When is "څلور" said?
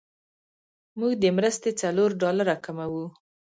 1.81-2.09